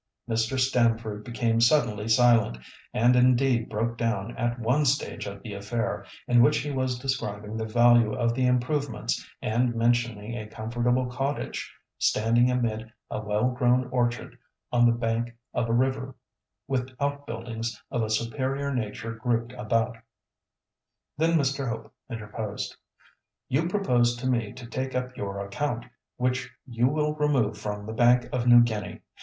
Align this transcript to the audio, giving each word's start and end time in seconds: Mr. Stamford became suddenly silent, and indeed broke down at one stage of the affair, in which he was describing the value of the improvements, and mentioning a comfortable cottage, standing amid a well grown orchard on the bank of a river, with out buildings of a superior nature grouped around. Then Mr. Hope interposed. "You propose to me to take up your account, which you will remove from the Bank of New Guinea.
Mr. 0.27 0.59
Stamford 0.59 1.23
became 1.23 1.61
suddenly 1.61 2.07
silent, 2.07 2.57
and 2.91 3.15
indeed 3.15 3.69
broke 3.69 3.99
down 3.99 4.35
at 4.35 4.57
one 4.57 4.83
stage 4.83 5.27
of 5.27 5.43
the 5.43 5.53
affair, 5.53 6.07
in 6.27 6.41
which 6.41 6.57
he 6.57 6.71
was 6.71 6.97
describing 6.97 7.55
the 7.55 7.67
value 7.67 8.11
of 8.15 8.33
the 8.33 8.47
improvements, 8.47 9.29
and 9.43 9.75
mentioning 9.75 10.35
a 10.35 10.47
comfortable 10.47 11.05
cottage, 11.05 11.71
standing 11.99 12.49
amid 12.49 12.91
a 13.11 13.19
well 13.21 13.51
grown 13.51 13.85
orchard 13.91 14.35
on 14.71 14.87
the 14.87 14.91
bank 14.91 15.35
of 15.53 15.69
a 15.69 15.71
river, 15.71 16.15
with 16.67 16.89
out 16.99 17.27
buildings 17.27 17.79
of 17.91 18.01
a 18.01 18.09
superior 18.09 18.73
nature 18.73 19.13
grouped 19.13 19.53
around. 19.53 19.99
Then 21.19 21.37
Mr. 21.37 21.69
Hope 21.69 21.93
interposed. 22.09 22.75
"You 23.49 23.67
propose 23.67 24.15
to 24.15 24.25
me 24.27 24.51
to 24.53 24.65
take 24.65 24.95
up 24.95 25.15
your 25.15 25.37
account, 25.45 25.85
which 26.17 26.49
you 26.65 26.87
will 26.87 27.13
remove 27.13 27.55
from 27.55 27.85
the 27.85 27.93
Bank 27.93 28.27
of 28.33 28.47
New 28.47 28.61
Guinea. 28.61 29.01